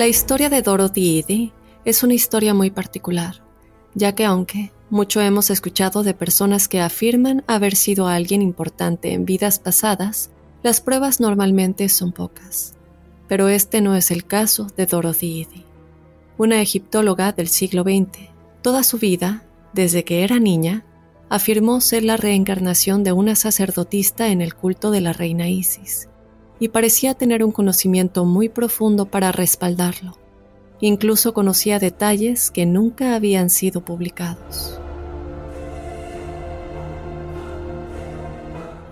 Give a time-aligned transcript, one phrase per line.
[0.00, 1.52] La historia de Dorothy Eddy
[1.84, 3.42] es una historia muy particular,
[3.94, 9.26] ya que aunque mucho hemos escuchado de personas que afirman haber sido alguien importante en
[9.26, 10.30] vidas pasadas,
[10.62, 12.76] las pruebas normalmente son pocas.
[13.28, 15.66] Pero este no es el caso de Dorothy Eddy,
[16.38, 18.30] una egiptóloga del siglo XX.
[18.62, 19.44] Toda su vida,
[19.74, 20.82] desde que era niña,
[21.28, 26.08] afirmó ser la reencarnación de una sacerdotista en el culto de la reina Isis
[26.60, 30.16] y parecía tener un conocimiento muy profundo para respaldarlo.
[30.80, 34.78] Incluso conocía detalles que nunca habían sido publicados.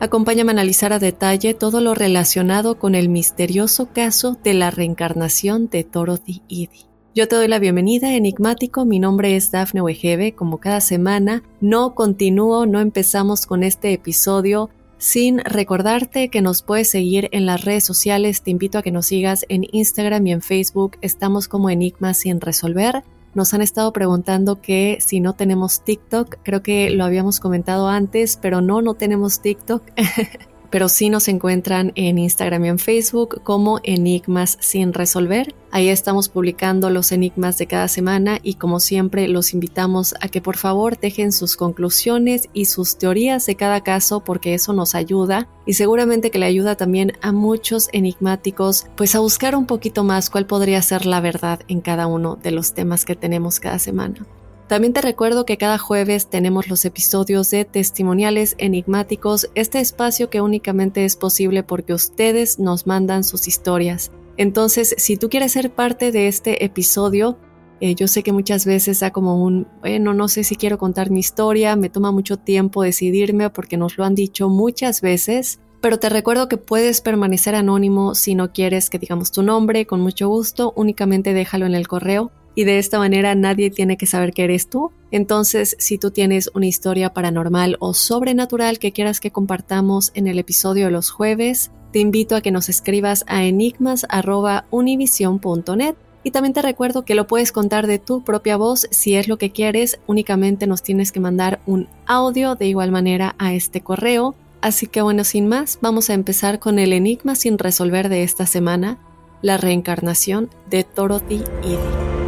[0.01, 5.69] Acompáñame a analizar a detalle todo lo relacionado con el misterioso caso de la reencarnación
[5.69, 6.87] de Dorothy Eddy.
[7.15, 8.85] Yo te doy la bienvenida, enigmático.
[8.85, 10.37] Mi nombre es Dafne Wegebe.
[10.37, 16.91] Como cada semana, no continúo, no empezamos con este episodio sin recordarte que nos puedes
[16.91, 18.43] seguir en las redes sociales.
[18.43, 20.99] Te invito a que nos sigas en Instagram y en Facebook.
[21.01, 23.05] Estamos como Enigmas sin resolver.
[23.35, 28.37] Nos han estado preguntando que si no tenemos TikTok, creo que lo habíamos comentado antes,
[28.37, 29.83] pero no, no tenemos TikTok.
[30.71, 35.55] pero sí nos encuentran en Instagram y en Facebook como Enigmas sin resolver.
[35.71, 40.41] Ahí estamos publicando los enigmas de cada semana y como siempre los invitamos a que
[40.41, 45.47] por favor dejen sus conclusiones y sus teorías de cada caso porque eso nos ayuda
[45.67, 50.31] y seguramente que le ayuda también a muchos enigmáticos pues a buscar un poquito más
[50.31, 54.27] cuál podría ser la verdad en cada uno de los temas que tenemos cada semana.
[54.69, 60.43] También te recuerdo que cada jueves tenemos los episodios de testimoniales enigmáticos, este espacio que
[60.43, 64.13] únicamente es posible porque ustedes nos mandan sus historias.
[64.37, 67.39] Entonces, si tú quieres ser parte de este episodio,
[67.81, 71.11] eh, yo sé que muchas veces da como un, bueno, no sé si quiero contar
[71.11, 75.99] mi historia, me toma mucho tiempo decidirme porque nos lo han dicho muchas veces, pero
[75.99, 80.29] te recuerdo que puedes permanecer anónimo si no quieres que digamos tu nombre, con mucho
[80.29, 84.43] gusto, únicamente déjalo en el correo y de esta manera nadie tiene que saber que
[84.43, 84.91] eres tú.
[85.13, 90.41] Entonces, si tú tienes una historia paranormal o sobrenatural que quieras que compartamos en el
[90.41, 95.95] episodio de los jueves, te invito a que nos escribas a enigmas.univision.net.
[96.25, 99.39] Y también te recuerdo que lo puedes contar de tu propia voz si es lo
[99.39, 104.35] que quieres, únicamente nos tienes que mandar un audio de igual manera a este correo.
[104.63, 108.47] Así que bueno, sin más, vamos a empezar con el enigma sin resolver de esta
[108.47, 108.99] semana,
[109.43, 112.28] la reencarnación de Dorothy Eddy.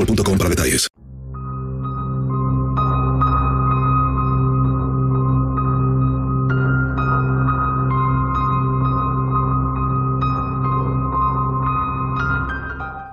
[0.05, 0.87] boostmobile.com para detalles.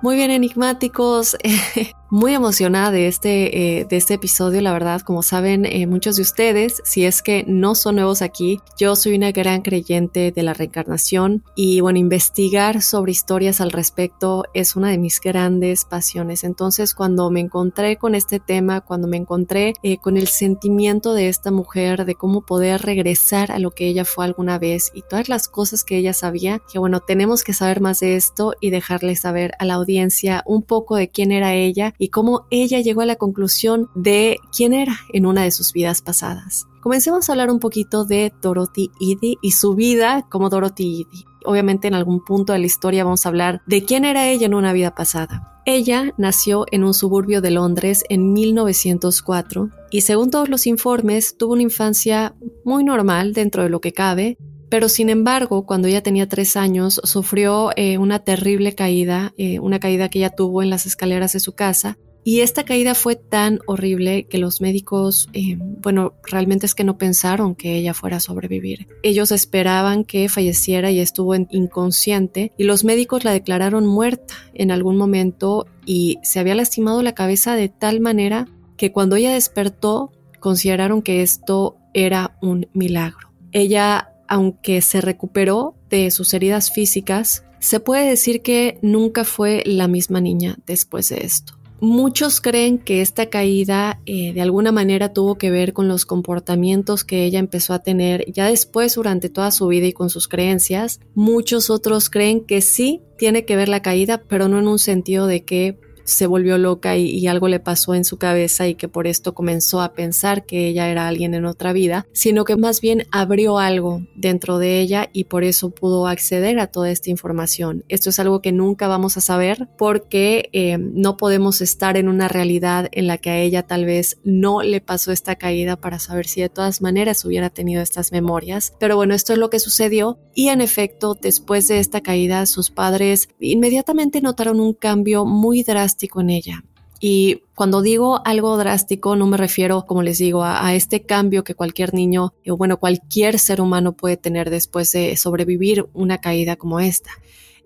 [0.02, 1.36] Muy bien, enigmáticos.
[2.10, 6.22] muy emocionada de este, eh, de este episodio, la verdad, como saben eh, muchos de
[6.22, 10.54] ustedes, si es que no son nuevos aquí, yo soy una gran creyente de la
[10.54, 16.44] reencarnación y bueno, investigar sobre historias al respecto es una de mis grandes pasiones.
[16.44, 21.28] Entonces, cuando me encontré con este tema, cuando me encontré eh, con el sentimiento de
[21.28, 25.28] esta mujer, de cómo poder regresar a lo que ella fue alguna vez y todas
[25.28, 29.14] las cosas que ella sabía, que bueno, tenemos que saber más de esto y dejarle
[29.16, 33.06] saber a la audiencia un poco de quién era ella y cómo ella llegó a
[33.06, 36.66] la conclusión de quién era en una de sus vidas pasadas.
[36.80, 41.24] Comencemos a hablar un poquito de Dorothy Eddy y su vida como Dorothy Eddy.
[41.44, 44.54] Obviamente en algún punto de la historia vamos a hablar de quién era ella en
[44.54, 45.60] una vida pasada.
[45.66, 51.52] Ella nació en un suburbio de Londres en 1904 y según todos los informes tuvo
[51.52, 52.34] una infancia
[52.64, 54.38] muy normal dentro de lo que cabe,
[54.68, 59.80] pero sin embargo, cuando ella tenía tres años, sufrió eh, una terrible caída, eh, una
[59.80, 61.98] caída que ella tuvo en las escaleras de su casa.
[62.24, 66.98] Y esta caída fue tan horrible que los médicos, eh, bueno, realmente es que no
[66.98, 68.86] pensaron que ella fuera a sobrevivir.
[69.02, 74.98] Ellos esperaban que falleciera y estuvo inconsciente y los médicos la declararon muerta en algún
[74.98, 81.00] momento y se había lastimado la cabeza de tal manera que cuando ella despertó consideraron
[81.00, 83.32] que esto era un milagro.
[83.52, 89.88] Ella aunque se recuperó de sus heridas físicas, se puede decir que nunca fue la
[89.88, 91.58] misma niña después de esto.
[91.80, 97.04] Muchos creen que esta caída eh, de alguna manera tuvo que ver con los comportamientos
[97.04, 100.98] que ella empezó a tener ya después durante toda su vida y con sus creencias.
[101.14, 105.28] Muchos otros creen que sí tiene que ver la caída, pero no en un sentido
[105.28, 105.78] de que
[106.08, 109.82] se volvió loca y, algo le pasó en su cabeza y que por esto comenzó
[109.82, 114.00] a pensar que ella era alguien en otra vida, sino que más bien abrió algo
[114.16, 117.84] dentro de ella y por eso pudo acceder a toda esta información.
[117.88, 122.28] Esto es algo que nunca vamos a saber porque eh, no podemos estar en una
[122.28, 126.26] realidad en la que a ella tal vez no le pasó esta caída para saber
[126.26, 128.72] si de todas maneras hubiera tenido estas memorias.
[128.80, 132.70] Pero bueno, esto es lo que sucedió y en efecto, después de esta caída, sus
[132.70, 136.62] padres inmediatamente notaron un cambio muy drástico con ella.
[137.00, 141.54] Y cuando digo algo drástico, no me refiero, como les digo, a, este cambio que
[141.54, 146.80] cualquier niño o bueno, cualquier ser humano puede tener después de sobrevivir una caída como
[146.80, 147.10] esta.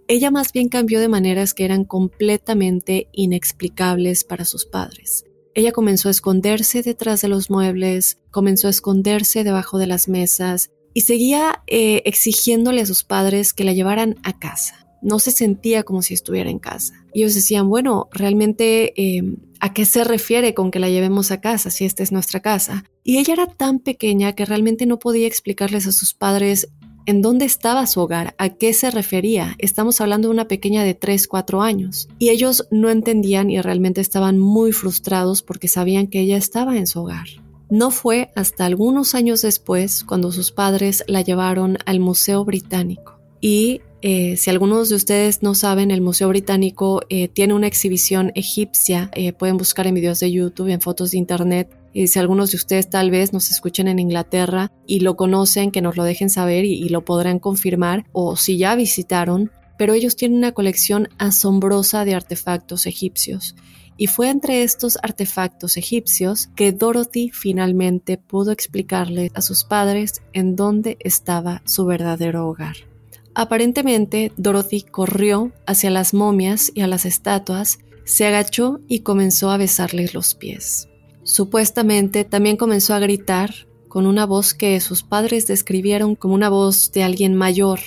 [0.06, 5.25] Ella más bien cambió de maneras que eran completamente inexplicables para sus padres.
[5.55, 10.70] Ella comenzó a esconderse detrás de los muebles, comenzó a esconderse debajo de las mesas
[10.94, 15.82] y seguía eh, exigiéndole a sus padres que la llevaran a casa no se sentía
[15.82, 17.02] como si estuviera en casa.
[17.14, 21.70] Ellos decían, bueno, realmente, em, ¿a qué se refiere con que la llevemos a casa
[21.70, 22.85] si esta es nuestra casa?
[23.05, 26.69] Y ella era tan pequeña que realmente no podía explicarles a sus padres
[27.06, 29.56] en dónde estaba su hogar, a qué se refería.
[29.58, 32.08] Estamos hablando de una pequeña de 3, 4 años.
[32.19, 36.87] Y ellos no entendían y realmente estaban muy frustrados porque sabían que ella estaba en
[36.87, 37.27] su hogar.
[37.70, 43.81] No fue hasta algunos años después cuando sus padres la llevaron al Museo Británico y
[44.05, 49.11] eh, si algunos de ustedes no saben, el Museo Británico eh, tiene una exhibición egipcia.
[49.15, 51.71] Eh, pueden buscar en videos de YouTube, en fotos de Internet.
[51.93, 55.82] Y si algunos de ustedes tal vez nos escuchen en Inglaterra y lo conocen, que
[55.82, 58.05] nos lo dejen saber y, y lo podrán confirmar.
[58.11, 63.55] O si ya visitaron, pero ellos tienen una colección asombrosa de artefactos egipcios.
[63.97, 70.56] Y fue entre estos artefactos egipcios que Dorothy finalmente pudo explicarle a sus padres en
[70.56, 72.92] dónde estaba su verdadero hogar.
[73.34, 79.56] Aparentemente, Dorothy corrió hacia las momias y a las estatuas, se agachó y comenzó a
[79.56, 80.89] besarles los pies.
[81.22, 83.51] Supuestamente también comenzó a gritar
[83.89, 87.81] con una voz que sus padres describieron como una voz de alguien mayor.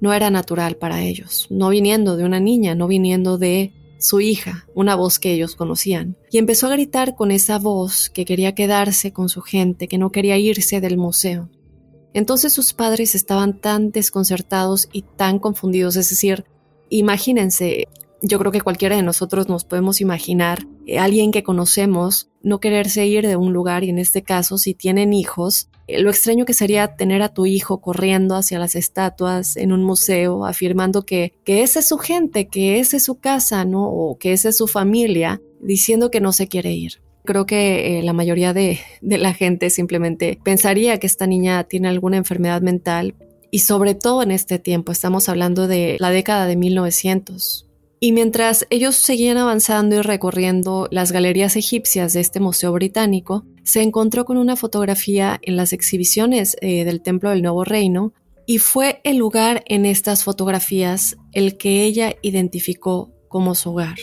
[0.00, 4.66] No era natural para ellos, no viniendo de una niña, no viniendo de su hija,
[4.74, 6.16] una voz que ellos conocían.
[6.30, 10.10] Y empezó a gritar con esa voz que quería quedarse con su gente, que no
[10.10, 11.50] quería irse del museo.
[12.14, 16.44] Entonces sus padres estaban tan desconcertados y tan confundidos, es decir,
[16.90, 17.86] imagínense,
[18.22, 23.06] yo creo que cualquiera de nosotros nos podemos imaginar eh, alguien que conocemos no quererse
[23.06, 26.54] ir de un lugar y en este caso si tienen hijos, eh, lo extraño que
[26.54, 31.62] sería tener a tu hijo corriendo hacia las estatuas en un museo afirmando que, que
[31.62, 33.88] esa es su gente, que esa es su casa, ¿no?
[33.88, 37.02] O que esa es su familia, diciendo que no se quiere ir.
[37.24, 42.16] Creo que eh, la mayoría de, la gente simplemente pensaría que esta niña tiene alguna
[42.16, 43.14] enfermedad mental
[43.50, 47.68] y sobre todo en este tiempo, estamos hablando de la década de 1900.
[48.00, 53.82] Y mientras ellos seguían avanzando y recorriendo las galerías egipcias de este museo británico, se
[53.82, 58.12] encontró con una fotografía en las exhibiciones eh, del Templo del Nuevo Reino
[58.46, 63.96] y fue el lugar en estas fotografías el que ella identificó como su hogar.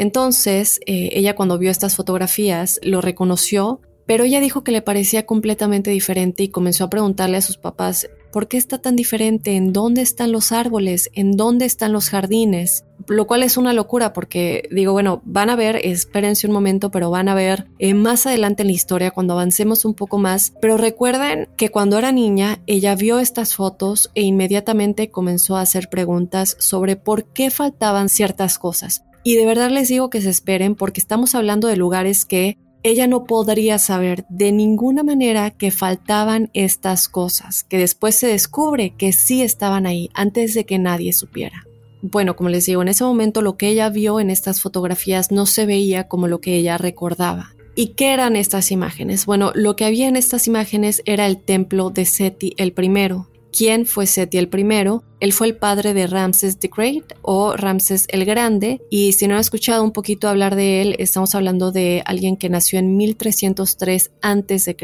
[0.00, 5.26] Entonces, eh, ella cuando vio estas fotografías lo reconoció, pero ella dijo que le parecía
[5.26, 9.56] completamente diferente y comenzó a preguntarle a sus papás ¿Por qué está tan diferente?
[9.56, 11.10] ¿En dónde están los árboles?
[11.14, 12.84] ¿En dónde están los jardines?
[13.08, 17.10] Lo cual es una locura porque digo, bueno, van a ver, espérense un momento, pero
[17.10, 20.52] van a ver eh, más adelante en la historia cuando avancemos un poco más.
[20.60, 25.88] Pero recuerden que cuando era niña, ella vio estas fotos e inmediatamente comenzó a hacer
[25.88, 29.02] preguntas sobre por qué faltaban ciertas cosas.
[29.22, 33.06] Y de verdad les digo que se esperen porque estamos hablando de lugares que ella
[33.06, 39.12] no podría saber de ninguna manera que faltaban estas cosas, que después se descubre que
[39.12, 41.66] sí estaban ahí antes de que nadie supiera.
[42.02, 45.44] Bueno, como les digo, en ese momento lo que ella vio en estas fotografías no
[45.44, 47.54] se veía como lo que ella recordaba.
[47.76, 49.26] ¿Y qué eran estas imágenes?
[49.26, 53.86] Bueno, lo que había en estas imágenes era el templo de Seti el primero, quién
[53.86, 55.02] fue Seti el primero.
[55.20, 58.80] Él fue el padre de Ramses the Great o Ramses el Grande.
[58.90, 62.48] Y si no han escuchado un poquito hablar de él, estamos hablando de alguien que
[62.48, 64.76] nació en 1303 a.C.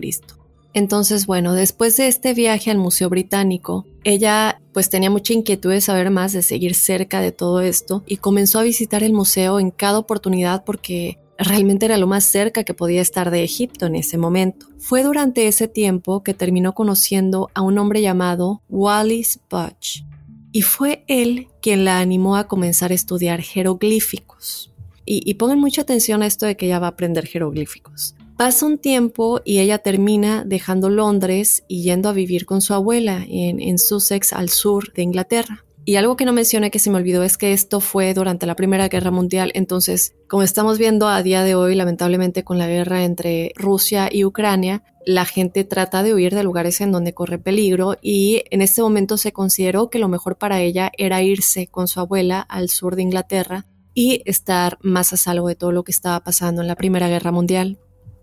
[0.76, 5.80] Entonces, bueno, después de este viaje al Museo Británico, ella pues tenía mucha inquietud de
[5.80, 9.70] saber más, de seguir cerca de todo esto y comenzó a visitar el museo en
[9.70, 14.18] cada oportunidad porque realmente era lo más cerca que podía estar de Egipto en ese
[14.18, 14.66] momento.
[14.78, 20.04] Fue durante ese tiempo que terminó conociendo a un hombre llamado Wallis Budge,
[20.52, 24.72] y fue él quien la animó a comenzar a estudiar jeroglíficos.
[25.08, 28.16] Y, pongan mucha atención a esto de que ella va a aprender jeroglíficos.
[28.36, 33.24] Pasa un tiempo y ella termina dejando Londres y yendo a vivir con su abuela
[33.28, 35.65] en Sussex al sur de Inglaterra.
[35.88, 38.56] Y algo que no mencioné que se me olvidó es que esto fue durante la
[38.56, 39.52] Primera Guerra Mundial.
[39.54, 44.24] Entonces, como estamos viendo a día de hoy, lamentablemente con la guerra entre Rusia y
[44.24, 48.82] Ucrania, la gente trata de huir de lugares en donde corre peligro y en este
[48.82, 52.96] momento se consideró que lo mejor para ella era irse con su abuela al sur
[52.96, 56.74] de Inglaterra y estar más a salvo de todo lo que estaba pasando en la
[56.74, 57.78] Primera Guerra Mundial.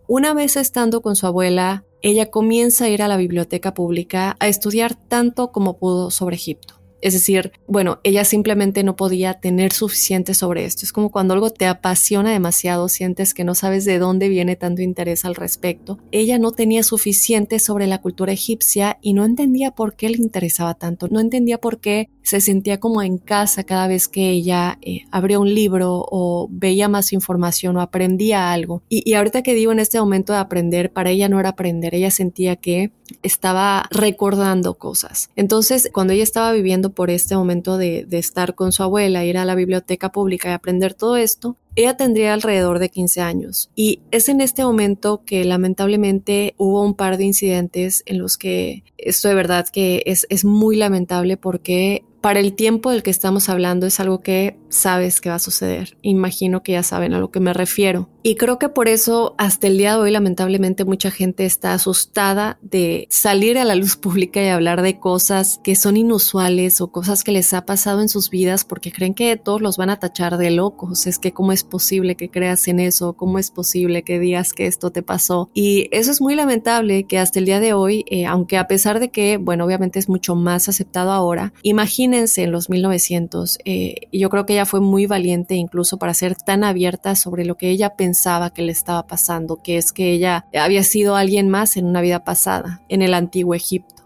[0.05, 4.49] Una vez estando con su abuela, ella comienza a ir a la biblioteca pública a
[4.49, 6.82] estudiar tanto como pudo sobre Egipto.
[7.03, 10.85] Es decir, bueno, ella simplemente no podía tener suficiente sobre esto.
[10.85, 14.81] Es como cuando algo te apasiona demasiado, sientes que no sabes de dónde viene tanto
[14.81, 15.99] interés al respecto.
[16.11, 20.75] Ella no tenía suficiente sobre la cultura egipcia y no entendía por qué le interesaba
[20.75, 21.09] tanto.
[21.09, 25.39] No entendía por qué se sentía como en casa cada vez que ella eh, abría
[25.39, 28.81] un libro o veía más información o aprendía algo.
[28.87, 31.95] Y, y ahorita que digo en este momento de aprender, para ella no era aprender,
[31.95, 35.29] ella sentía que estaba recordando cosas.
[35.35, 39.45] Entonces, cuando ella estaba viviendo por este momento de, estar con su abuela, ir a
[39.45, 43.69] la biblioteca pública y aprender todo esto, ella tendría alrededor de 15 años.
[43.75, 48.83] Y es en este momento que lamentablemente hubo un par de incidentes en los que
[48.97, 53.49] esto de verdad que es, es muy lamentable porque para el tiempo del que estamos
[53.49, 55.97] hablando es algo que sabes que va a suceder.
[56.01, 58.09] Imagino que ya saben a lo que me refiero.
[58.25, 62.57] Y creo que por eso hasta el día de hoy lamentablemente mucha gente está asustada
[62.61, 67.23] de salir a la luz pública y hablar de cosas que son inusuales o cosas
[67.23, 70.37] que les ha pasado en sus vidas porque creen que todos los van a tachar
[70.37, 71.05] de locos.
[71.05, 74.67] Es que cómo es posible que creas en eso, cómo es posible que digas que
[74.67, 75.49] esto te pasó.
[75.53, 79.01] Y eso es muy lamentable que hasta el día de hoy, eh, aunque a pesar
[79.01, 83.59] de que, bueno, obviamente es mucho más aceptado ahora, imagínense en los 1900.
[83.65, 87.69] Eh, yo creo que fue muy valiente incluso para ser tan abierta sobre lo que
[87.69, 91.77] ella pensaba pensaba que le estaba pasando, que es que ella había sido alguien más
[91.77, 94.03] en una vida pasada, en el antiguo Egipto.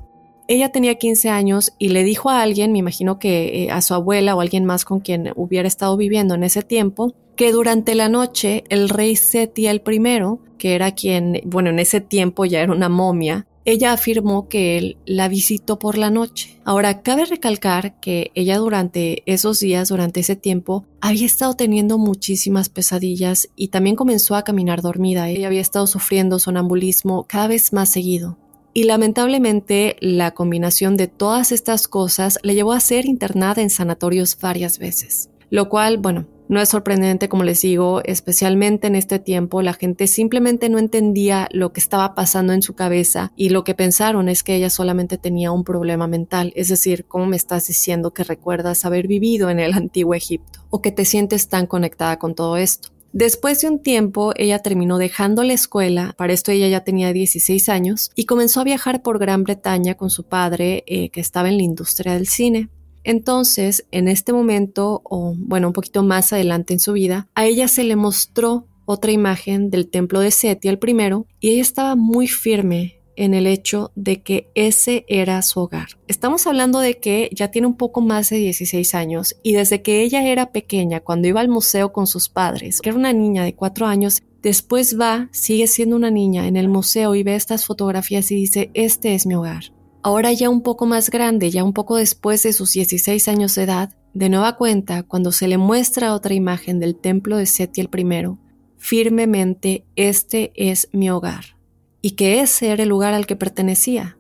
[0.48, 3.96] Ella tenía 15 años y le dijo a alguien, me imagino que eh, a su
[3.96, 8.08] abuela o alguien más con quien hubiera estado viviendo en ese tiempo, que durante la
[8.08, 12.72] noche el rey Seti el primero, que era quien, bueno, en ese tiempo ya era
[12.72, 16.58] una momia, ella afirmó que él la visitó por la noche.
[16.64, 22.70] Ahora, cabe recalcar que ella durante esos días, durante ese tiempo, había estado teniendo muchísimas
[22.70, 25.30] pesadillas y también comenzó a caminar dormida.
[25.30, 28.38] Ella había estado sufriendo sonambulismo cada vez más seguido.
[28.74, 34.38] Y lamentablemente la combinación de todas estas cosas le llevó a ser internada en sanatorios
[34.40, 35.30] varias veces.
[35.50, 40.08] Lo cual, bueno, No es sorprendente, como les digo, especialmente en este tiempo, la gente
[40.08, 44.44] simplemente no entendía lo que estaba pasando en su cabeza y lo que pensaron es
[44.44, 48.86] que ella solamente tenía un problema mental, es decir, ¿cómo me estás diciendo que recuerdas
[48.86, 52.90] haber vivido en el antiguo Egipto o que te sientes tan conectada con todo esto?
[53.14, 57.68] Después de un tiempo, ella terminó dejando la escuela, para esto ella ya tenía 16
[57.68, 61.58] años, y comenzó a viajar por Gran Bretaña con su padre, eh, que estaba en
[61.58, 62.70] la industria del cine.
[63.08, 67.70] Entonces, en este momento, o bueno, un poquito más adelante en su vida, a ella
[67.70, 72.28] se le mostró otra imagen del templo de Seti, el primero, y ella estaba muy
[72.28, 75.88] firme en el hecho de que ese era su hogar.
[76.10, 80.02] Estamos hablando de que ya tiene un poco más de 16 años y desde que
[80.02, 83.56] ella era pequeña, cuando iba al museo con sus padres, que era una niña de
[83.56, 88.30] 4 años, después va, sigue siendo una niña en el museo y ve estas fotografías
[88.32, 89.77] y dice, este es mi hogar.
[90.08, 93.64] Ahora ya un poco más grande, ya un poco después de sus 16 años de
[93.64, 97.90] edad, de nueva cuenta, cuando se le muestra otra imagen del templo de Seti el
[97.90, 98.40] primero,
[98.78, 101.58] firmemente, este es mi hogar
[102.02, 104.18] y que ese era el lugar al que pertenecía.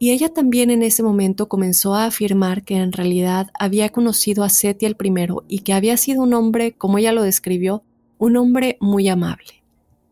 [0.00, 4.48] Y ella también en ese momento comenzó a afirmar que en realidad había conocido a
[4.48, 7.84] Seti el primero y que había sido un hombre, como ella lo describió,
[8.18, 9.57] un hombre muy amable.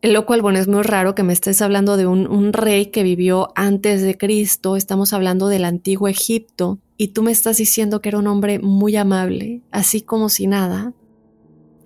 [0.03, 3.03] Lo cual, bueno, es muy raro que me estés hablando de un, un rey que
[3.03, 8.09] vivió antes de Cristo, estamos hablando del antiguo Egipto, y tú me estás diciendo que
[8.09, 10.93] era un hombre muy amable, así como si nada.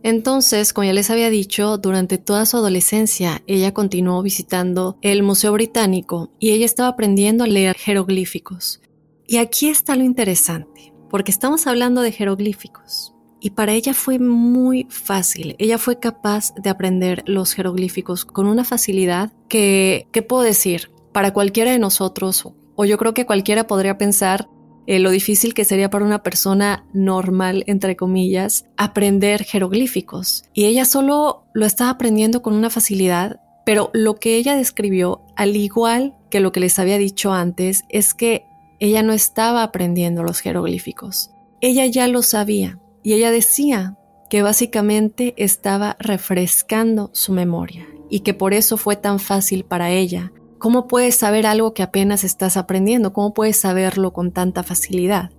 [0.03, 5.53] Entonces, como ya les había dicho, durante toda su adolescencia ella continuó visitando el Museo
[5.53, 8.81] Británico y ella estaba aprendiendo a leer jeroglíficos.
[9.27, 13.13] Y aquí está lo interesante, porque estamos hablando de jeroglíficos.
[13.43, 15.55] Y para ella fue muy fácil.
[15.57, 20.91] Ella fue capaz de aprender los jeroglíficos con una facilidad que, ¿qué puedo decir?
[21.11, 24.47] Para cualquiera de nosotros, o yo creo que cualquiera podría pensar,
[24.85, 30.43] eh, lo difícil que sería para una persona normal, entre comillas, aprender jeroglíficos.
[30.53, 35.55] Y ella solo lo estaba aprendiendo con una facilidad, pero lo que ella describió, al
[35.55, 38.45] igual que lo que les había dicho antes, es que
[38.79, 41.31] ella no estaba aprendiendo los jeroglíficos.
[41.59, 43.97] Ella ya lo sabía y ella decía
[44.29, 50.31] que básicamente estaba refrescando su memoria y que por eso fue tan fácil para ella
[50.61, 53.13] ¿Cómo puedes saber algo que apenas estás aprendiendo?
[53.13, 55.31] ¿Cómo puedes saberlo con tanta facilidad?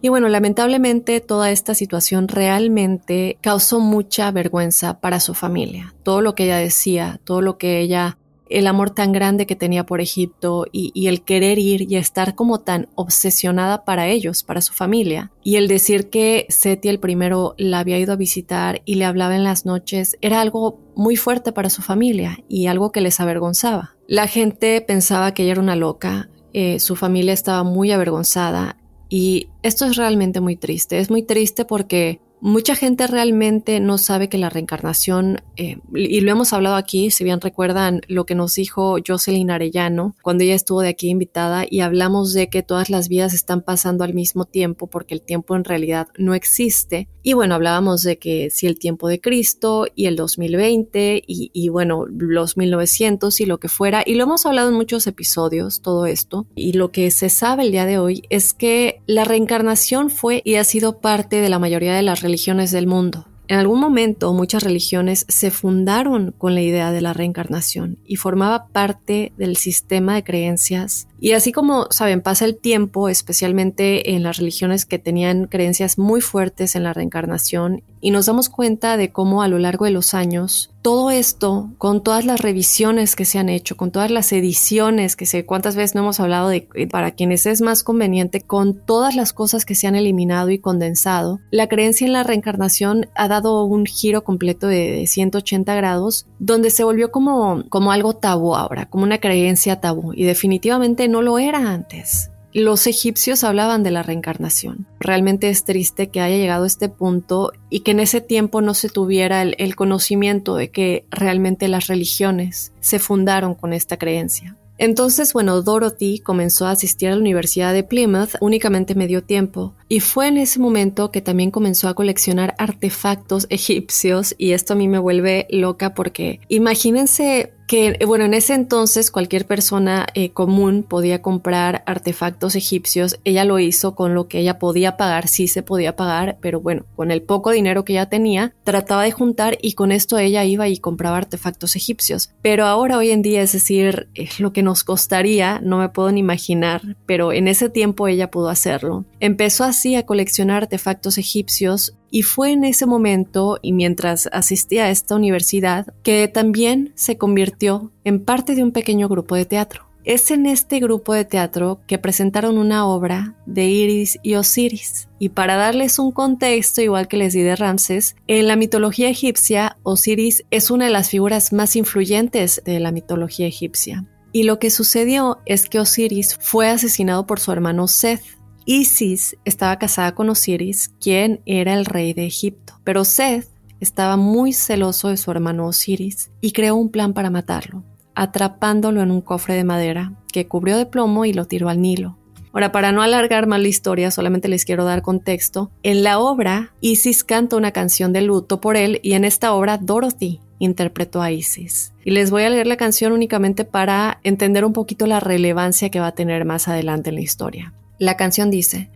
[0.00, 5.94] Y bueno, lamentablemente toda esta situación realmente causó mucha vergüenza para su familia.
[6.02, 8.16] Todo lo que ella decía, todo lo que ella
[8.50, 12.60] el amor tan grande que tenía por Egipto y, el querer ir y estar como
[12.60, 15.30] tan obsesionada para ellos, para su familia.
[15.42, 19.36] Y el decir que Seti el primero la había ido a visitar y le hablaba
[19.36, 23.96] en las noches era algo muy fuerte para su familia y algo que les avergonzaba.
[24.06, 28.76] La gente pensaba que ella era una loca, eh, su familia estaba muy avergonzada
[29.08, 30.98] y esto es realmente muy triste.
[30.98, 36.32] Es muy triste porque Mucha gente realmente no sabe que la reencarnación, eh, y lo
[36.32, 40.80] hemos hablado aquí, si bien recuerdan lo que nos dijo Jocelyn Arellano cuando ella estuvo
[40.80, 44.86] de aquí invitada y hablamos de que todas las vidas están pasando al mismo tiempo
[44.86, 47.08] porque el tiempo en realidad no existe.
[47.22, 51.68] Y bueno, hablábamos de que si el tiempo de Cristo y el 2020 y, y
[51.68, 56.06] bueno, los 1900 y lo que fuera, y lo hemos hablado en muchos episodios, todo
[56.06, 60.40] esto, y lo que se sabe el día de hoy es que la reencarnación fue
[60.46, 62.29] y ha sido parte de la mayoría de las religiones
[62.72, 63.29] del mundo.
[63.50, 68.68] En algún momento muchas religiones se fundaron con la idea de la reencarnación y formaba
[68.68, 71.08] parte del sistema de creencias.
[71.18, 76.20] Y así como, saben, pasa el tiempo, especialmente en las religiones que tenían creencias muy
[76.20, 80.14] fuertes en la reencarnación, y nos damos cuenta de cómo a lo largo de los
[80.14, 85.14] años todo esto, con todas las revisiones que se han hecho, con todas las ediciones
[85.14, 88.74] que sé cuántas veces no hemos hablado de eh, para quienes es más conveniente, con
[88.86, 93.28] todas las cosas que se han eliminado y condensado, la creencia en la reencarnación ha
[93.28, 98.86] dado un giro completo de 180 grados, donde se volvió como, como algo tabú ahora,
[98.86, 102.30] como una creencia tabú, y definitivamente no lo era antes.
[102.52, 104.88] Los egipcios hablaban de la reencarnación.
[104.98, 108.74] Realmente es triste que haya llegado a este punto y que en ese tiempo no
[108.74, 114.56] se tuviera el, conocimiento de que realmente las religiones se fundaron con esta creencia.
[114.80, 119.74] Entonces, bueno, Dorothy comenzó a asistir a la Universidad de Plymouth únicamente medio tiempo.
[119.90, 124.76] Y fue en ese momento que también comenzó a coleccionar artefactos egipcios y esto a
[124.76, 130.82] mí me vuelve loca porque imagínense que, bueno, en ese entonces cualquier persona eh, común
[130.82, 133.20] podía comprar artefactos egipcios.
[133.22, 136.84] Ella lo hizo con lo que ella podía pagar, sí se podía pagar, pero bueno,
[136.96, 140.66] con el poco dinero que ella tenía, trataba de juntar y con esto ella iba
[140.66, 142.32] y compraba artefactos egipcios.
[142.42, 144.08] Pero ahora, hoy en día, es decir,
[144.40, 148.48] lo que nos costaría, no me puedo ni imaginar, pero en ese tiempo ella pudo
[148.48, 149.04] hacerlo.
[149.20, 154.90] Empezó así a coleccionar artefactos egipcios Y fue en ese momento y mientras asistía a
[154.90, 159.90] esta universidad que también se convirtió en parte de un pequeño grupo de teatro.
[160.02, 165.08] Es en este grupo de teatro que presentaron una obra de Iris y Osiris.
[165.18, 169.76] Y para darles un contexto, igual que les di de Ramses, en la mitología egipcia,
[169.82, 174.06] Osiris es una de las figuras más influyentes de la mitología egipcia.
[174.32, 178.22] Y lo que sucedió es que Osiris fue asesinado por su hermano Seth.
[178.72, 182.74] Isis estaba casada con Osiris, quien era el rey de Egipto.
[182.84, 183.48] Pero Seth
[183.80, 187.82] estaba muy celoso de su hermano Osiris y creó un plan para matarlo
[188.14, 192.16] atrapándolo en un cofre de madera que cubrió de plomo y lo tiró al Nilo.
[192.52, 195.72] Ahora, para no alargar más la historia, solamente les quiero dar contexto.
[195.82, 199.78] En la obra, Isis canta una canción de luto por él y en esta obra
[199.78, 201.92] Dorothy interpretó a Isis.
[202.04, 205.98] Y les voy a leer la canción únicamente para entender un poquito la relevancia que
[205.98, 207.72] va a tener más adelante en la historia.
[208.00, 208.90] La canción dice,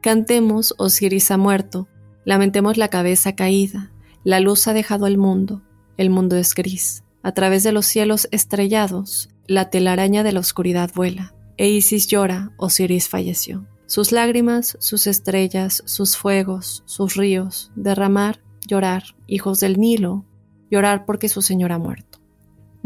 [0.00, 1.88] Cantemos, Osiris ha muerto,
[2.24, 3.92] lamentemos la cabeza caída,
[4.24, 5.60] la luz ha dejado el mundo,
[5.98, 7.04] el mundo es gris.
[7.22, 12.52] A través de los cielos estrellados, la telaraña de la oscuridad vuela, e Isis llora,
[12.56, 13.66] Osiris falleció.
[13.84, 20.24] Sus lágrimas, sus estrellas, sus fuegos, sus ríos, derramar, llorar, hijos del Nilo,
[20.70, 22.15] llorar porque su señor ha muerto.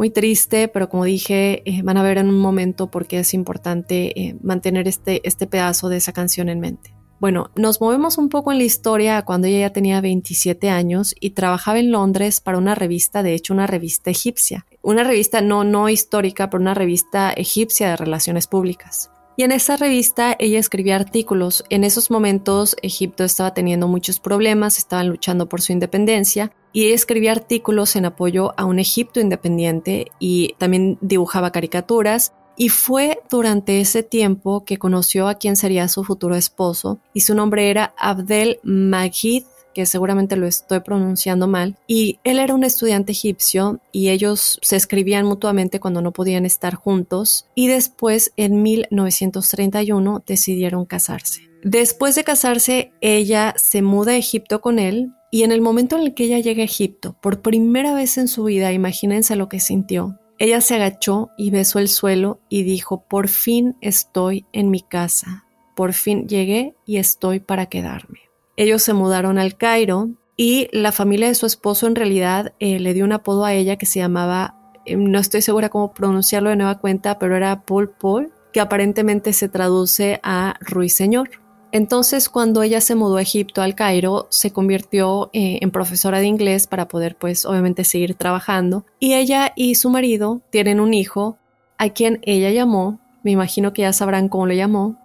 [0.01, 3.35] Muy triste, pero como dije, eh, van a ver en un momento por qué es
[3.35, 6.95] importante eh, mantener este, este pedazo de esa canción en mente.
[7.19, 11.33] Bueno, nos movemos un poco en la historia cuando ella ya tenía 27 años y
[11.33, 15.91] trabajaba en Londres para una revista, de hecho una revista egipcia, una revista no, no
[15.91, 19.11] histórica, pero una revista egipcia de relaciones públicas.
[19.41, 21.65] Y en esa revista ella escribía artículos.
[21.71, 26.95] En esos momentos Egipto estaba teniendo muchos problemas, estaban luchando por su independencia y ella
[26.95, 33.81] escribía artículos en apoyo a un Egipto independiente y también dibujaba caricaturas y fue durante
[33.81, 38.61] ese tiempo que conoció a quien sería su futuro esposo, y su nombre era Abdel
[38.63, 44.59] Majid, que seguramente lo estoy pronunciando mal, y él era un estudiante egipcio y ellos
[44.63, 51.49] se escribían mutuamente cuando no podían estar juntos, y después en 1931 decidieron casarse.
[51.63, 56.03] Después de casarse, ella se muda a Egipto con él, y en el momento en
[56.03, 59.61] el que ella llega a Egipto, por primera vez en su vida, imagínense lo que
[59.61, 64.81] sintió, ella se agachó y besó el suelo y dijo, por fin estoy en mi
[64.81, 65.45] casa,
[65.77, 68.30] por fin llegué y estoy para quedarme.
[68.61, 72.93] Ellos se mudaron al Cairo y la familia de su esposo en realidad eh, le
[72.93, 76.57] dio un apodo a ella que se llamaba, eh, no estoy segura cómo pronunciarlo de
[76.57, 81.31] nueva cuenta, pero era Paul Paul, que aparentemente se traduce a ruiseñor.
[81.73, 86.27] Entonces, cuando ella se mudó a Egipto, al Cairo, se convirtió eh, en profesora de
[86.27, 88.85] inglés para poder, pues, obviamente seguir trabajando.
[88.99, 91.39] Y ella y su marido tienen un hijo
[91.79, 94.99] a quien ella llamó, me imagino que ya sabrán cómo lo llamó,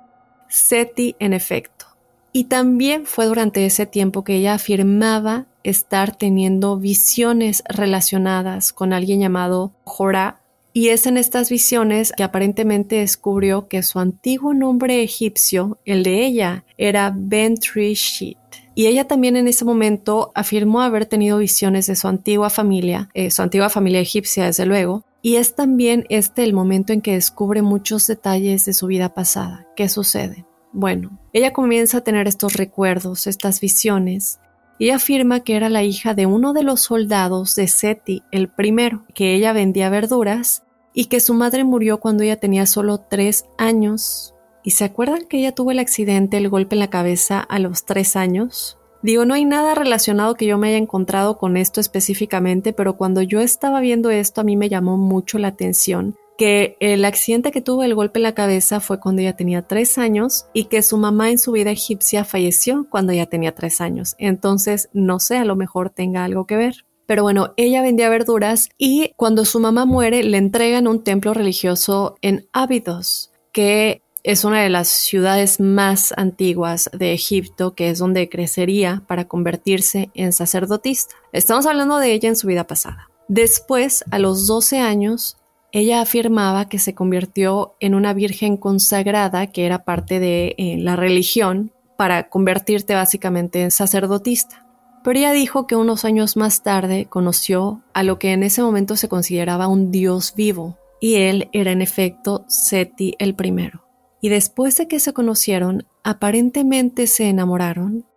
[0.50, 1.95] Seti en efecto.
[2.36, 9.21] Y también fue durante ese tiempo que ella afirmaba estar teniendo visiones relacionadas con alguien
[9.21, 10.41] llamado Jorah,
[10.74, 16.26] y es en estas visiones que aparentemente descubrió que su antiguo nombre egipcio, el de
[16.26, 18.38] ella, era Bentrishit.
[18.76, 23.32] Y ella también en ese momento afirmó haber tenido visiones de su antigua familia, eh,
[23.32, 27.62] su antigua familia egipcia desde luego, y es también este el momento en que descubre
[27.62, 29.65] muchos detalles de su vida pasada.
[29.78, 30.45] ¿Qué sucede?
[30.78, 34.42] Bueno, ella comienza a tener estos recuerdos, estas visiones,
[34.78, 39.06] y afirma que era la hija de uno de los soldados de Seti, el primero,
[39.14, 44.36] que ella vendía verduras y que su madre murió cuando ella tenía solo tres años.
[44.64, 47.86] ¿Y se acuerdan que ella tuvo el accidente, el golpe en la cabeza a los
[47.86, 48.78] tres años?
[49.02, 53.22] Digo, no hay nada relacionado que yo me haya encontrado con esto específicamente, pero cuando
[53.22, 57.62] yo estaba viendo esto a mí me llamó mucho la atención que el accidente que
[57.62, 60.98] tuvo el golpe en la cabeza fue cuando ella tenía tres años y que su
[60.98, 64.15] mamá en su vida egipcia falleció cuando ella tenía tres años.
[64.17, 66.86] Entonces, no sé, a lo mejor tenga algo que ver.
[67.06, 72.15] Pero bueno, ella vendía verduras y cuando su mamá muere le entregan un templo religioso
[72.21, 78.28] en Abydos, que es una de las ciudades más antiguas de Egipto, que es donde
[78.28, 81.15] crecería para convertirse en sacerdotista.
[81.32, 83.08] Estamos hablando de ella en su vida pasada.
[83.28, 85.38] Después, a los 12 años,
[85.76, 90.96] ella afirmaba que se convirtió en una virgen consagrada, que era parte de eh, la
[90.96, 94.66] religión, para convertirte básicamente en sacerdotista
[95.06, 98.96] pero ella dijo que unos años más tarde conoció a lo que en ese momento
[98.96, 103.86] se consideraba un dios vivo, y él era en efecto Seti el primero.
[104.20, 108.08] Y después de que se conocieron, aparentemente se enamoraron,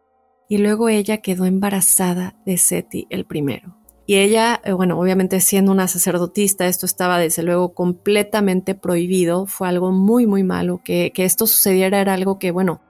[0.48, 3.77] y luego ella quedó embarazada de Seti el primero.
[4.08, 9.68] Y ella, eh, bueno, obviamente siendo una sacerdotista, esto estaba desde luego completamente prohibido, fue
[9.68, 12.80] algo muy, muy malo, que, que esto sucediera era algo que, bueno,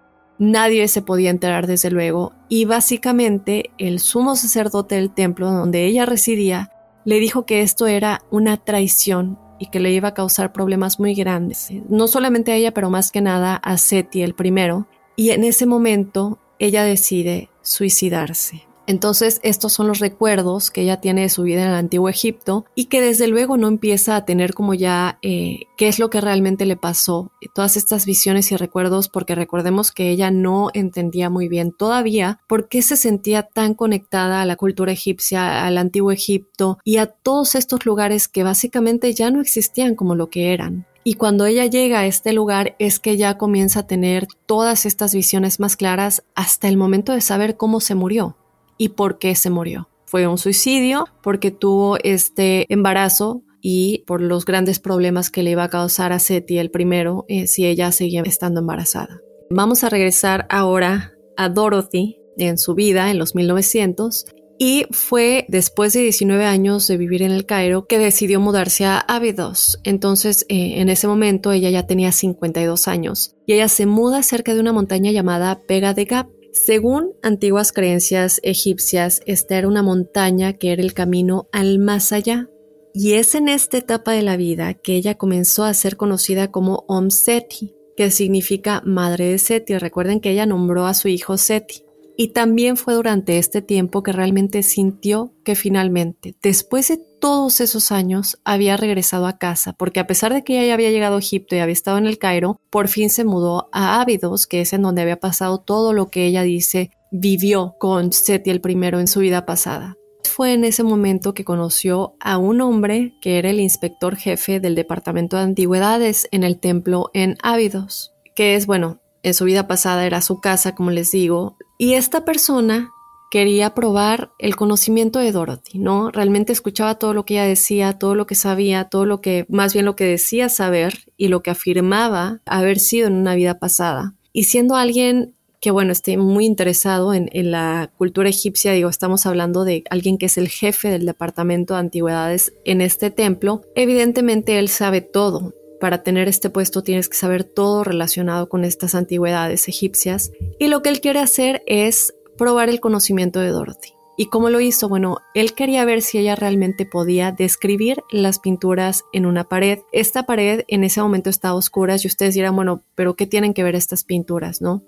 [0.40, 2.32] Nadie se podía enterar desde luego.
[2.48, 6.70] Y básicamente el sumo sacerdote del templo donde ella residía
[7.04, 11.14] le dijo que esto era una traición y que le iba a causar problemas muy
[11.14, 15.42] grandes, no solamente a ella, pero más que nada a Seti el primero, y en
[15.42, 18.67] ese momento ella decide suicidarse.
[18.88, 22.64] Entonces, estos son los recuerdos que ella tiene de su vida en el antiguo Egipto
[22.74, 26.22] y que desde luego no empieza a tener como ya eh, qué es lo que
[26.22, 31.48] realmente le pasó, todas estas visiones y recuerdos, porque recordemos que ella no entendía muy
[31.48, 36.78] bien todavía por qué se sentía tan conectada a la cultura egipcia, al antiguo Egipto
[36.82, 40.86] y a todos estos lugares que básicamente ya no existían como lo que eran.
[41.04, 45.14] Y cuando ella llega a este lugar es que ya comienza a tener todas estas
[45.14, 48.34] visiones más claras hasta el momento de saber cómo se murió
[48.78, 49.88] y por qué se murió.
[50.06, 55.64] Fue un suicidio porque tuvo este embarazo y por los grandes problemas que le iba
[55.64, 59.20] a causar a Seti el primero eh, si ella seguía estando embarazada.
[59.50, 64.26] Vamos a regresar ahora a Dorothy en su vida en los 1900
[64.58, 68.98] y fue después de 19 años de vivir en el Cairo que decidió mudarse a
[68.98, 69.78] Abydos.
[69.84, 74.54] Entonces, eh, en ese momento ella ya tenía 52 años y ella se muda cerca
[74.54, 80.54] de una montaña llamada Pega de Gap según antiguas creencias egipcias, esta era una montaña
[80.54, 82.48] que era el camino al más allá.
[82.94, 86.84] Y es en esta etapa de la vida que ella comenzó a ser conocida como
[86.88, 89.76] Om Seti, que significa madre de Seti.
[89.78, 91.84] Recuerden que ella nombró a su hijo Seti.
[92.20, 97.92] Y también fue durante este tiempo que realmente sintió que finalmente, después de todos esos
[97.92, 101.20] años, había regresado a casa, porque a pesar de que ella ya había llegado a
[101.20, 104.72] Egipto y había estado en el Cairo, por fin se mudó a Ávidos, que es
[104.72, 109.06] en donde había pasado todo lo que ella dice vivió con Seti el primero en
[109.06, 109.96] su vida pasada.
[110.24, 114.74] Fue en ese momento que conoció a un hombre que era el inspector jefe del
[114.74, 120.04] Departamento de Antigüedades en el templo en Ávidos, que es, bueno, en su vida pasada
[120.04, 122.90] era su casa, como les digo, y esta persona
[123.30, 126.10] quería probar el conocimiento de Dorothy, ¿no?
[126.10, 129.74] Realmente escuchaba todo lo que ella decía, todo lo que sabía, todo lo que, más
[129.74, 134.14] bien lo que decía saber y lo que afirmaba haber sido en una vida pasada.
[134.32, 139.26] Y siendo alguien que, bueno, esté muy interesado en, en la cultura egipcia, digo, estamos
[139.26, 144.58] hablando de alguien que es el jefe del departamento de antigüedades en este templo, evidentemente
[144.58, 149.68] él sabe todo, para tener este puesto tienes que saber todo relacionado con estas antigüedades
[149.68, 150.32] egipcias.
[150.58, 153.92] Y lo que él quiere hacer es probar el conocimiento de Dorothy.
[154.20, 154.88] ¿Y cómo lo hizo?
[154.88, 159.78] Bueno, él quería ver si ella realmente podía describir las pinturas en una pared.
[159.92, 163.62] Esta pared en ese momento estaba oscura y ustedes dirán, bueno, pero ¿qué tienen que
[163.62, 164.82] ver estas pinturas, no?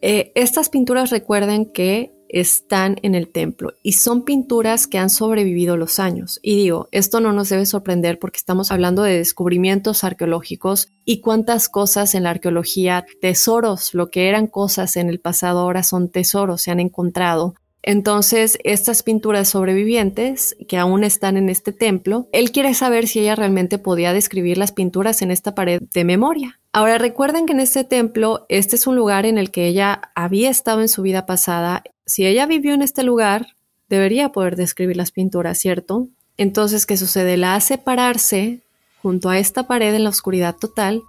[0.00, 5.76] Eh, estas pinturas recuerden que están en el templo y son pinturas que han sobrevivido
[5.76, 6.40] los años.
[6.42, 11.68] Y digo, esto no nos debe sorprender porque estamos hablando de descubrimientos arqueológicos y cuántas
[11.68, 16.62] cosas en la arqueología, tesoros, lo que eran cosas en el pasado ahora son tesoros,
[16.62, 17.54] se han encontrado.
[17.82, 23.36] Entonces, estas pinturas sobrevivientes que aún están en este templo, él quiere saber si ella
[23.36, 26.60] realmente podía describir las pinturas en esta pared de memoria.
[26.72, 30.50] Ahora recuerden que en este templo, este es un lugar en el que ella había
[30.50, 31.82] estado en su vida pasada.
[32.08, 33.48] Si ella vivió en este lugar,
[33.90, 36.08] debería poder describir las pinturas, ¿cierto?
[36.38, 37.36] Entonces, ¿qué sucede?
[37.36, 38.62] La hace pararse
[39.02, 41.02] junto a esta pared en la oscuridad total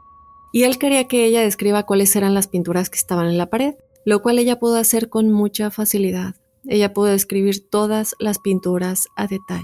[0.52, 3.76] y él quería que ella describa cuáles eran las pinturas que estaban en la pared,
[4.04, 6.36] lo cual ella pudo hacer con mucha facilidad.
[6.68, 9.64] Ella pudo describir todas las pinturas a detalle.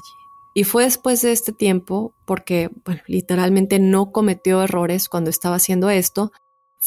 [0.53, 2.69] Y fue después de este tiempo, porque
[3.07, 6.31] literalmente no cometió errores cuando estaba haciendo esto,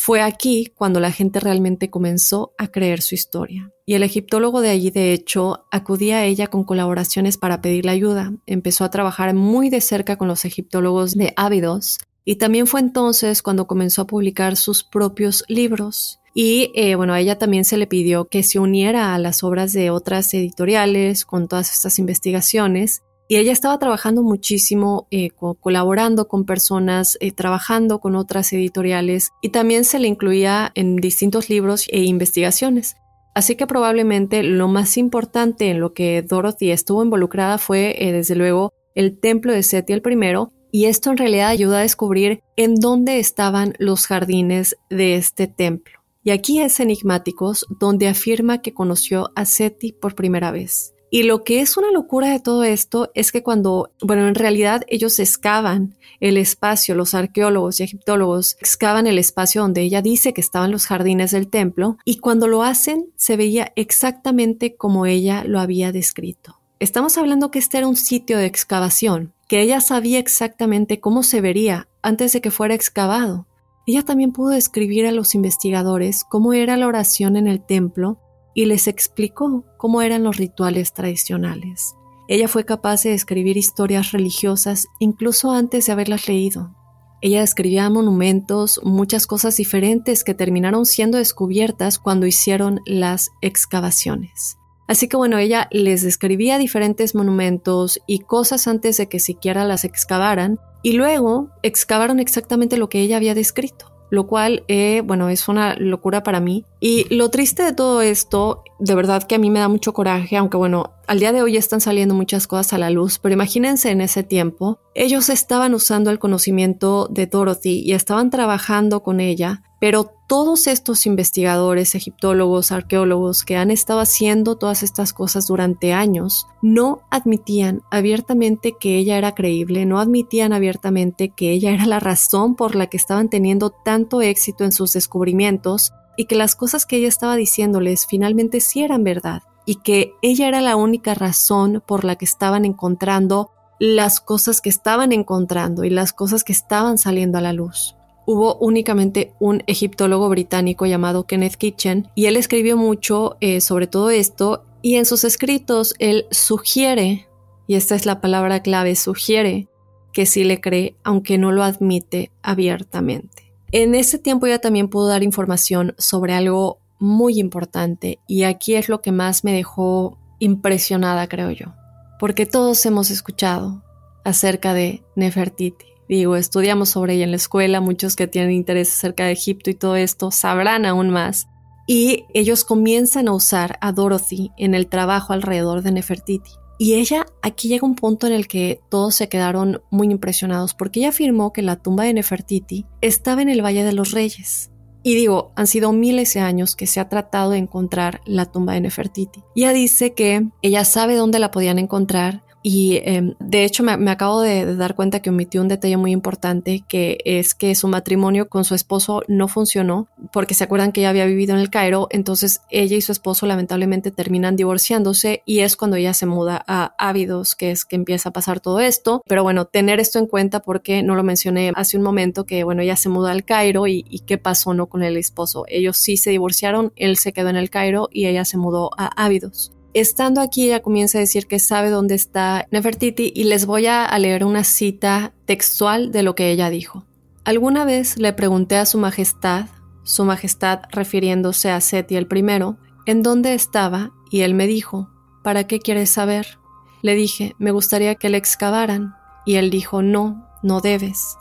[0.00, 3.72] fue aquí cuando la gente realmente comenzó a creer su historia.
[3.84, 8.32] Y el egiptólogo de allí, de hecho, acudía a ella con colaboraciones para pedirle ayuda.
[8.46, 13.42] Empezó a trabajar muy de cerca con los egiptólogos de Ávidos y también fue entonces
[13.42, 16.20] cuando comenzó a publicar sus propios libros.
[16.32, 19.72] Y eh, bueno, a ella también se le pidió que se uniera a las obras
[19.72, 26.46] de otras editoriales con todas estas investigaciones y ella estaba trabajando muchísimo, eh, colaborando con
[26.46, 32.00] personas, eh, trabajando con otras editoriales y también se le incluía en distintos libros e
[32.04, 32.96] investigaciones.
[33.34, 38.34] Así que probablemente lo más importante en lo que Dorothy estuvo involucrada fue, eh, desde
[38.34, 42.74] luego, el templo de Seti el primero, y esto en realidad ayuda a descubrir en
[42.74, 46.00] dónde estaban los jardines de este templo.
[46.24, 50.94] Y aquí es Enigmáticos donde afirma que conoció a Seti por primera vez.
[51.10, 54.82] Y lo que es una locura de todo esto es que cuando, bueno, en realidad
[54.88, 60.40] ellos excavan el espacio, los arqueólogos y egiptólogos excavan el espacio donde ella dice que
[60.40, 65.60] estaban los jardines del templo y cuando lo hacen se veía exactamente como ella lo
[65.60, 66.58] había descrito.
[66.80, 71.40] Estamos hablando que este era un sitio de excavación, que ella sabía exactamente cómo se
[71.40, 73.46] vería antes de que fuera excavado.
[73.86, 78.18] ella también pudo describir a los investigadores cómo era la oración en el templo
[78.58, 81.94] y les explicó cómo eran los rituales tradicionales.
[82.26, 86.74] Ella fue capaz de escribir historias religiosas incluso antes de haberlas leído.
[87.20, 94.58] Ella describía monumentos, muchas cosas diferentes que terminaron siendo descubiertas cuando hicieron las excavaciones.
[94.88, 99.84] Así que bueno, ella les describía diferentes monumentos y cosas antes de que siquiera las
[99.84, 105.46] excavaran y luego excavaron exactamente lo que ella había descrito, lo cual, eh, bueno, es
[105.46, 106.64] una locura para mí.
[106.80, 110.36] Y lo triste de todo esto, de verdad que a mí me da mucho coraje,
[110.36, 113.90] aunque bueno, al día de hoy están saliendo muchas cosas a la luz, pero imagínense
[113.90, 119.62] en ese tiempo, ellos estaban usando el conocimiento de Dorothy y estaban trabajando con ella
[119.80, 126.46] pero todos estos investigadores, egiptólogos, arqueólogos que han estado haciendo todas estas cosas durante años,
[126.60, 132.56] no admitían abiertamente que ella era creíble, no admitían abiertamente que ella era la razón
[132.56, 136.96] por la que estaban teniendo tanto éxito en sus descubrimientos y que las cosas que
[136.96, 142.04] ella estaba diciéndoles finalmente sí eran verdad y que ella era la única razón por
[142.04, 147.38] la que estaban encontrando las cosas que estaban encontrando y las cosas que estaban saliendo
[147.38, 147.94] a la luz
[148.26, 154.10] hubo únicamente un egiptólogo británico llamado Kenneth Kitchen y él escribió mucho eh, sobre todo
[154.10, 157.26] esto y en sus escritos él sugiere,
[157.66, 159.68] y esta es la palabra clave, sugiere
[160.12, 163.47] que sí le cree aunque no lo admite abiertamente.
[163.72, 168.88] En ese tiempo ya también pudo dar información sobre algo muy importante y aquí es
[168.88, 171.74] lo que más me dejó impresionada creo yo,
[172.18, 173.82] porque todos hemos escuchado
[174.24, 179.26] acerca de Nefertiti Digo, estudiamos sobre ella en la escuela, muchos que tienen interés acerca
[179.26, 181.48] de Egipto y todo esto sabrán aún más.
[181.86, 186.50] Y ellos comienzan a usar a Dorothy en el trabajo alrededor de Nefertiti.
[186.78, 191.00] Y ella, aquí llega un punto en el que todos se quedaron muy impresionados porque
[191.00, 194.70] ella afirmó que la tumba de Nefertiti estaba en el Valle de los Reyes.
[195.02, 198.74] Y digo, han sido miles de años que se ha tratado de encontrar la tumba
[198.74, 199.42] de Nefertiti.
[199.56, 204.42] Ella dice que ella sabe dónde la podían encontrar, y em, de hecho me, acabo
[204.42, 208.66] de, dar cuenta que omitió un detalle muy importante, que es que su matrimonio con
[208.66, 212.60] su esposo no funcionó, porque se acuerdan que ella había vivido en el Cairo, entonces
[212.68, 217.54] ella y su esposo lamentablemente terminan divorciándose y es cuando ella se muda a Ávidos,
[217.54, 219.22] que es que empieza a pasar todo esto.
[219.26, 222.82] Pero bueno, tener esto en cuenta porque no lo mencioné hace un momento, que bueno,
[222.82, 225.64] ella se muda al Cairo y, y qué pasó no con el esposo.
[225.68, 229.06] Ellos sí se divorciaron, él se quedó en el Cairo y ella se mudó a
[229.06, 229.72] Ávidos.
[229.98, 234.16] Estando aquí, ella comienza a decir que sabe dónde está Nefertiti y les voy a
[234.16, 237.04] leer una cita textual de lo que ella dijo.
[237.42, 239.66] Alguna vez le pregunté a su majestad,
[240.04, 245.10] su majestad refiriéndose a Seti el primero, en dónde estaba y él me dijo,
[245.42, 246.60] ¿para qué quieres saber?
[247.02, 251.36] Le dije, me gustaría que le excavaran y él dijo, no, no debes.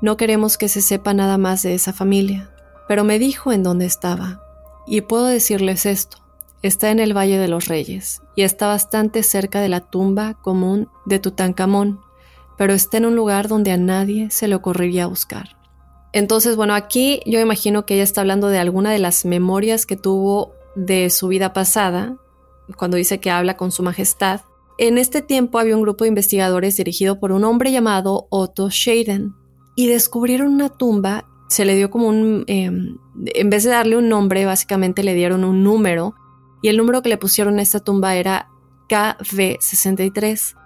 [0.00, 2.54] No queremos que se sepa nada más de esa familia.
[2.86, 4.40] Pero me dijo en dónde estaba.
[4.86, 6.25] Y puedo decirles esto.
[6.66, 10.88] Está en el Valle de los Reyes y está bastante cerca de la tumba común
[11.04, 12.00] de Tutankamón,
[12.58, 15.56] pero está en un lugar donde a nadie se le ocurriría buscar.
[16.12, 19.96] Entonces, bueno, aquí yo imagino que ella está hablando de alguna de las memorias que
[19.96, 22.16] tuvo de su vida pasada,
[22.76, 24.40] cuando dice que habla con su majestad.
[24.76, 29.36] En este tiempo había un grupo de investigadores dirigido por un hombre llamado Otto Scheiden
[29.76, 34.08] y descubrieron una tumba, se le dio como un, em, en vez de darle un
[34.08, 36.16] nombre, básicamente le dieron un número
[36.62, 38.48] y el número que le pusieron a esta tumba era
[38.88, 40.56] KV63.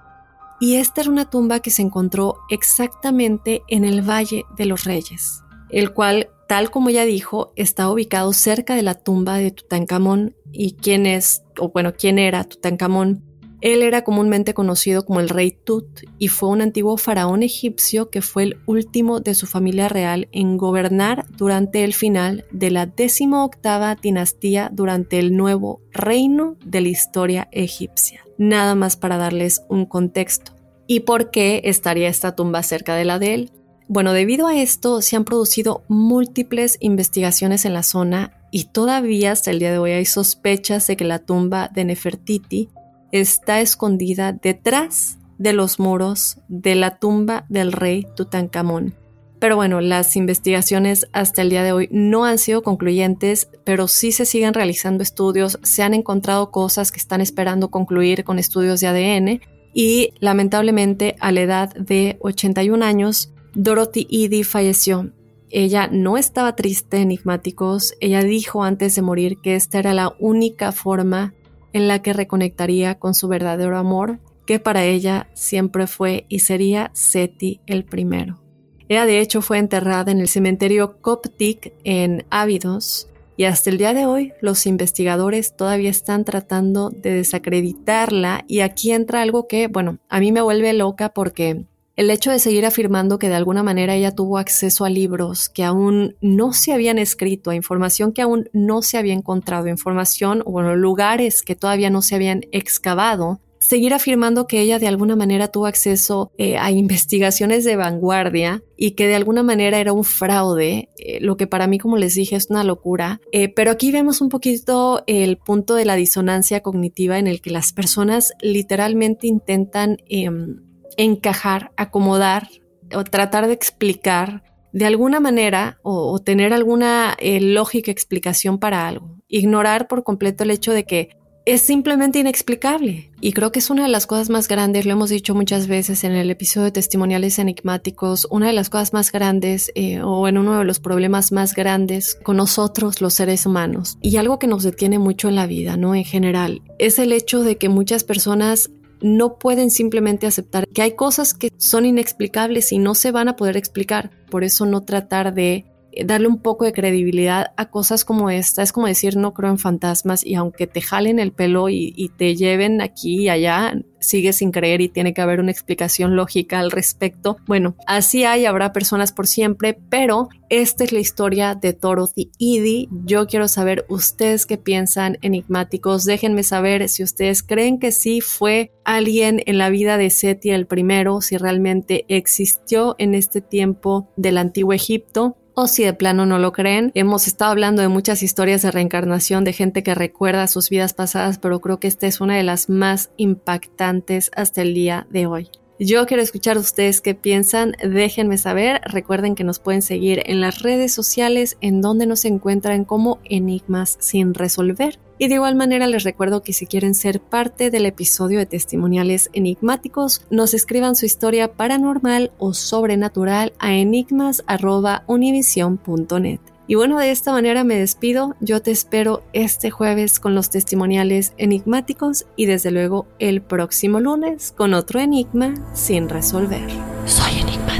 [0.61, 5.43] Y esta era una tumba que se encontró exactamente en el Valle de los Reyes,
[5.71, 10.37] el cual, tal como ya dijo, está ubicado cerca de la tumba de Tutankamón.
[10.53, 13.30] ¿Y quién es, o bueno, quién era Tutankamón?
[13.61, 18.23] Él era comúnmente conocido como el rey Tut y fue un antiguo faraón egipcio que
[18.23, 22.91] fue el último de su familia real en gobernar durante el final de la
[23.33, 28.25] octava dinastía durante el nuevo reino de la historia egipcia.
[28.39, 30.57] Nada más para darles un contexto.
[30.87, 33.53] ¿Y por qué estaría esta tumba cerca de la de él?
[33.89, 39.51] Bueno, debido a esto se han producido múltiples investigaciones en la zona y todavía hasta
[39.51, 42.71] el día de hoy hay sospechas de que la tumba de Nefertiti
[43.13, 48.95] está escondida detrás de los muros de la tumba del rey Tutankamón.
[49.41, 54.13] Pero bueno, las investigaciones hasta el día de hoy no han sido concluyentes, pero sí
[54.13, 58.89] se siguen realizando estudios, se han encontrado cosas que están esperando concluir con estudios de
[58.89, 59.41] ADN
[59.73, 65.11] y lamentablemente a la edad de 81 años, Dorothy Edie falleció.
[65.49, 70.71] Ella no estaba triste, enigmáticos, ella dijo antes de morir que esta era la única
[70.71, 71.33] forma
[71.73, 76.91] en la que reconectaría con su verdadero amor, que para ella siempre fue y sería
[76.93, 78.41] Seti el primero.
[78.89, 83.95] Ella de hecho fue enterrada en el cementerio Coptic en Ávidos y hasta el día
[83.95, 89.99] de hoy los investigadores todavía están tratando de desacreditarla y aquí entra algo que, bueno,
[90.09, 91.65] a mí me vuelve loca porque
[91.97, 95.65] el hecho de seguir afirmando que de alguna manera ella tuvo acceso a libros que
[95.65, 100.53] aún no se habían escrito, a información que aún no se había encontrado, información o
[100.53, 105.49] bueno, lugares que todavía no se habían excavado, seguir afirmando que ella de alguna manera
[105.49, 110.89] tuvo acceso eh, a investigaciones de vanguardia y que de alguna manera era un fraude,
[110.97, 113.21] eh, lo que para mí, como les dije, es una locura.
[113.33, 117.51] Eh, pero aquí vemos un poquito el punto de la disonancia cognitiva en el que
[117.51, 122.49] las personas literalmente intentan em, encajar, acomodar
[122.95, 129.17] o tratar de explicar de alguna manera o, tener alguna lógica explicación para algo.
[129.29, 133.11] Ignorar por completo el hecho de que es simplemente inexplicable.
[133.21, 136.05] Y creo que es una de las cosas más grandes, lo hemos dicho muchas veces
[136.05, 140.39] en el episodio de testimoniales enigmáticos, una de las cosas más grandes eh, o en
[140.39, 144.63] uno de los problemas más grandes con nosotros los seres humanos y algo que nos
[144.63, 145.95] detiene mucho en la vida, ¿no?
[145.95, 148.71] En general, es el hecho de que muchas personas
[149.01, 153.37] no pueden simplemente aceptar que hay cosas que son inexplicables y no se van a
[153.37, 154.11] poder explicar.
[154.31, 155.65] Por eso no tratar de
[156.05, 158.63] darle un poco de credibilidad a cosas como esta.
[158.63, 162.35] Es como decir, no creo en fantasmas y aunque te jalen el pelo y, te
[162.35, 166.71] lleven aquí y allá, sigues sin creer y tiene que haber una explicación lógica al
[166.71, 167.37] respecto.
[167.47, 172.89] Bueno, así hay, habrá personas por siempre, pero esta es la historia de Dorothy Edie.
[173.05, 176.05] Yo quiero saber ustedes qué piensan enigmáticos.
[176.05, 180.67] Déjenme saber si ustedes creen que sí fue alguien en la vida de Seti el
[180.67, 186.39] primero, si realmente existió en este tiempo del antiguo Egipto o si de plano no
[186.39, 186.93] lo creen.
[186.95, 191.39] Hemos estado hablando de muchas historias de reencarnación de gente que recuerda sus vidas pasadas,
[191.39, 195.51] pero creo que esta es una de las más impactantes hasta el día de hoy.
[195.83, 198.83] Yo quiero escuchar a ustedes qué piensan, déjenme saber.
[198.85, 203.97] Recuerden que nos pueden seguir en las redes sociales en donde nos encuentran como Enigmas
[203.99, 204.99] sin resolver.
[205.17, 209.31] Y de igual manera les recuerdo que si quieren ser parte del episodio de testimoniales
[209.33, 216.41] enigmáticos, nos escriban su historia paranormal o sobrenatural a enigmas.univision.net.
[216.71, 218.37] Y bueno, de esta manera me despido.
[218.39, 224.55] Yo te espero este jueves con los testimoniales enigmáticos y desde luego el próximo lunes
[224.57, 226.63] con otro enigma sin resolver.
[227.07, 227.80] Soy enigmático.